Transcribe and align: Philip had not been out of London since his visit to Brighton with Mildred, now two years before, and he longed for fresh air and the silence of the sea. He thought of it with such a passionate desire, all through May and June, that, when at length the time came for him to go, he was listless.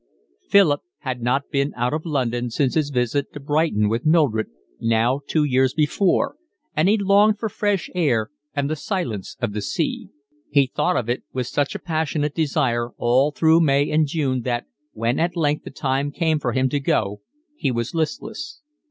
Philip 0.49 0.81
had 1.01 1.21
not 1.21 1.51
been 1.51 1.73
out 1.75 1.93
of 1.93 2.07
London 2.07 2.49
since 2.49 2.73
his 2.73 2.89
visit 2.89 3.31
to 3.33 3.39
Brighton 3.39 3.87
with 3.87 4.03
Mildred, 4.03 4.47
now 4.79 5.21
two 5.27 5.43
years 5.43 5.75
before, 5.75 6.37
and 6.75 6.89
he 6.89 6.97
longed 6.97 7.37
for 7.37 7.49
fresh 7.49 7.87
air 7.93 8.31
and 8.55 8.67
the 8.67 8.75
silence 8.75 9.37
of 9.39 9.53
the 9.53 9.61
sea. 9.61 10.09
He 10.49 10.65
thought 10.65 10.97
of 10.97 11.07
it 11.07 11.21
with 11.33 11.45
such 11.45 11.75
a 11.75 11.79
passionate 11.79 12.33
desire, 12.33 12.89
all 12.97 13.29
through 13.29 13.61
May 13.61 13.91
and 13.91 14.07
June, 14.07 14.41
that, 14.41 14.65
when 14.93 15.19
at 15.19 15.37
length 15.37 15.65
the 15.65 15.69
time 15.69 16.11
came 16.11 16.39
for 16.39 16.53
him 16.53 16.67
to 16.69 16.79
go, 16.79 17.21
he 17.55 17.69
was 17.69 17.93
listless. 17.93 18.63